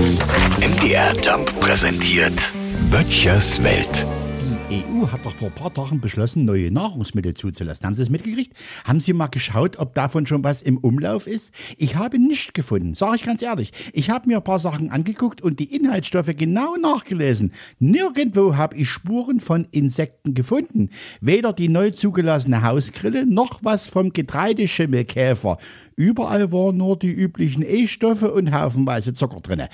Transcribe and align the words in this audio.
MDR 0.00 1.12
Jump 1.22 1.60
präsentiert 1.60 2.54
Böttchers 2.90 3.62
Welt. 3.62 4.06
Die 4.70 4.82
Hat 5.00 5.24
doch 5.24 5.32
vor 5.32 5.48
ein 5.48 5.54
paar 5.54 5.72
Tagen 5.72 6.00
beschlossen, 6.00 6.44
neue 6.44 6.70
Nahrungsmittel 6.70 7.32
zuzulassen. 7.32 7.86
Haben 7.86 7.94
Sie 7.94 8.02
es 8.02 8.10
mitgekriegt? 8.10 8.52
Haben 8.84 9.00
Sie 9.00 9.14
mal 9.14 9.28
geschaut, 9.28 9.78
ob 9.78 9.94
davon 9.94 10.26
schon 10.26 10.44
was 10.44 10.60
im 10.60 10.76
Umlauf 10.76 11.26
ist? 11.26 11.52
Ich 11.78 11.96
habe 11.96 12.18
nichts 12.18 12.52
gefunden, 12.52 12.94
sage 12.94 13.16
ich 13.16 13.24
ganz 13.24 13.40
ehrlich. 13.40 13.72
Ich 13.94 14.10
habe 14.10 14.28
mir 14.28 14.36
ein 14.36 14.44
paar 14.44 14.58
Sachen 14.58 14.90
angeguckt 14.90 15.40
und 15.40 15.58
die 15.58 15.74
Inhaltsstoffe 15.74 16.36
genau 16.36 16.76
nachgelesen. 16.76 17.52
Nirgendwo 17.78 18.56
habe 18.56 18.76
ich 18.76 18.90
Spuren 18.90 19.40
von 19.40 19.66
Insekten 19.70 20.34
gefunden. 20.34 20.90
Weder 21.22 21.54
die 21.54 21.70
neu 21.70 21.92
zugelassene 21.92 22.62
Hausgrille 22.62 23.24
noch 23.24 23.60
was 23.62 23.86
vom 23.86 24.12
Getreideschimmelkäfer. 24.12 25.56
Überall 25.96 26.52
waren 26.52 26.76
nur 26.76 26.98
die 26.98 27.12
üblichen 27.12 27.64
E-Stoffe 27.66 28.32
und 28.32 28.52
haufenweise 28.52 29.14
Zucker 29.14 29.40
drinne. 29.40 29.70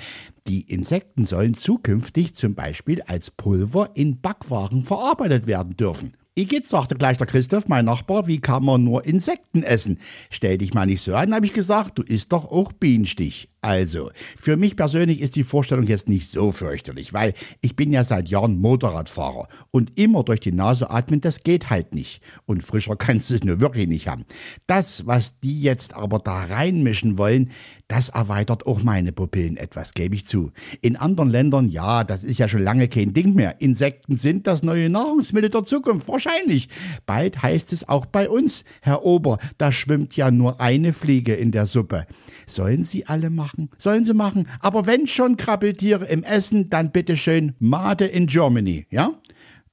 Die 0.47 0.61
Insekten 0.61 1.25
sollen 1.25 1.57
zukünftig 1.57 2.33
zum 2.35 2.55
Beispiel 2.55 3.01
als 3.01 3.31
Pulver 3.31 3.89
in 3.95 4.21
Backwaren 4.21 4.81
verarbeitet 4.81 5.16
werden 5.19 5.75
dürfen. 5.75 6.13
Igitt, 6.37 6.67
sagte 6.67 6.95
gleich 6.95 7.17
der 7.17 7.25
Christoph, 7.25 7.67
mein 7.67 7.85
Nachbar, 7.85 8.27
wie 8.27 8.39
kann 8.39 8.63
man 8.63 8.83
nur 8.83 9.05
Insekten 9.05 9.63
essen? 9.63 9.97
Stell 10.29 10.59
dich 10.59 10.73
mal 10.73 10.85
nicht 10.85 11.01
so 11.01 11.15
an, 11.15 11.33
habe 11.33 11.47
ich 11.47 11.53
gesagt, 11.53 11.97
du 11.97 12.03
isst 12.03 12.31
doch 12.31 12.45
auch 12.45 12.73
Bienenstich. 12.73 13.49
Also, 13.61 14.11
für 14.35 14.55
mich 14.55 14.75
persönlich 14.75 15.19
ist 15.19 15.35
die 15.35 15.43
Vorstellung 15.43 15.87
jetzt 15.87 16.07
nicht 16.07 16.29
so 16.29 16.51
fürchterlich, 16.51 17.13
weil 17.13 17.33
ich 17.61 17.75
bin 17.75 17.91
ja 17.91 18.03
seit 18.03 18.29
Jahren 18.29 18.59
Motorradfahrer 18.59 19.47
und 19.71 19.99
immer 19.99 20.23
durch 20.23 20.39
die 20.39 20.51
Nase 20.51 20.91
atmen, 20.91 21.21
das 21.21 21.43
geht 21.43 21.69
halt 21.69 21.95
nicht. 21.95 22.21
Und 22.45 22.63
frischer 22.63 22.95
kannst 22.97 23.31
du 23.31 23.35
es 23.35 23.43
nur 23.43 23.59
wirklich 23.59 23.87
nicht 23.87 24.07
haben. 24.07 24.25
Das, 24.67 25.07
was 25.07 25.39
die 25.39 25.59
jetzt 25.59 25.95
aber 25.95 26.19
da 26.19 26.43
reinmischen 26.43 27.17
wollen, 27.17 27.51
das 27.87 28.09
erweitert 28.09 28.67
auch 28.67 28.83
meine 28.83 29.11
Pupillen 29.11 29.57
etwas, 29.57 29.93
gebe 29.93 30.13
ich 30.13 30.27
zu. 30.27 30.51
In 30.81 30.95
anderen 30.95 31.29
Ländern, 31.29 31.69
ja, 31.69 32.03
das 32.03 32.23
ist 32.23 32.37
ja 32.37 32.47
schon 32.47 32.61
lange 32.61 32.89
kein 32.89 33.13
Ding 33.13 33.33
mehr. 33.33 33.59
Insekten 33.61 34.17
sind 34.17 34.45
das 34.45 34.61
neue 34.61 34.89
Nahrungsmittel 34.89 35.49
der 35.49 35.65
Zukunft, 35.65 36.07
wahrscheinlich. 36.09 36.67
Bald 37.05 37.41
heißt 37.41 37.73
es 37.73 37.87
auch 37.87 38.05
bei 38.05 38.29
uns, 38.29 38.65
Herr 38.81 39.03
Ober, 39.03 39.39
da 39.57 39.71
schwimmt 39.71 40.15
ja 40.15 40.31
nur 40.31 40.59
eine 40.59 40.93
Fliege 40.93 41.33
in 41.33 41.51
der 41.51 41.65
Suppe. 41.65 42.05
Sollen 42.45 42.83
sie 42.83 43.05
alle 43.05 43.29
machen? 43.47 43.69
Sollen 43.77 44.05
sie 44.05 44.13
machen. 44.13 44.47
Aber 44.59 44.85
wenn 44.85 45.07
schon 45.07 45.37
Krabbeltiere 45.37 46.05
im 46.05 46.23
Essen, 46.23 46.69
dann 46.69 46.91
bitteschön 46.91 47.55
Made 47.59 48.05
in 48.05 48.27
Germany, 48.27 48.85
ja? 48.89 49.13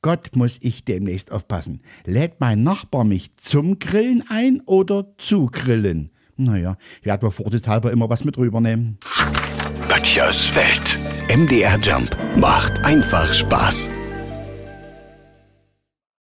Gott 0.03 0.36
muss 0.36 0.58
ich 0.61 0.84
demnächst 0.84 1.33
aufpassen. 1.33 1.81
Lädt 2.05 2.39
mein 2.39 2.62
Nachbar 2.62 3.05
mich 3.05 3.36
zum 3.36 3.78
Grillen 3.78 4.22
ein 4.28 4.61
oder 4.66 5.06
zu 5.16 5.47
grillen? 5.47 6.11
Naja, 6.36 6.77
ich 7.00 7.06
werde 7.06 7.31
vorsichtshalber 7.31 7.91
immer 7.91 8.11
was 8.11 8.25
mit 8.25 8.36
rübernehmen. 8.36 8.98
Böttchers 9.88 10.55
Welt. 10.55 10.98
MDR 11.34 11.78
Jump 11.81 12.14
macht 12.36 12.84
einfach 12.84 13.33
Spaß. 13.33 13.88